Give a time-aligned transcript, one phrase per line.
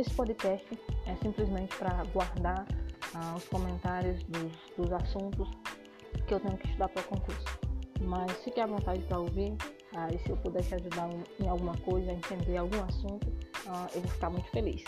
[0.00, 0.66] esse podcast
[1.06, 2.66] é simplesmente para guardar
[3.14, 5.48] ah, os comentários dos, dos assuntos
[6.26, 7.44] que eu tenho que estudar para o concurso.
[8.00, 9.54] Mas fique à vontade para ouvir.
[9.94, 13.30] Ah, e se eu puder te ajudar em alguma coisa, entender algum assunto,
[13.66, 14.82] ah, eu vou ficar muito feliz.